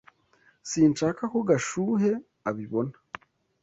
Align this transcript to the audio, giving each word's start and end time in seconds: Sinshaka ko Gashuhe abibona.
Sinshaka 0.69 1.23
ko 1.31 1.37
Gashuhe 1.49 2.11
abibona. 2.49 2.93